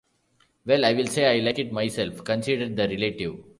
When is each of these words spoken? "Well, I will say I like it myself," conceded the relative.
"Well, 0.65 0.83
I 0.83 0.93
will 0.93 1.05
say 1.05 1.27
I 1.39 1.43
like 1.43 1.59
it 1.59 1.71
myself," 1.71 2.23
conceded 2.23 2.75
the 2.75 2.87
relative. 2.89 3.43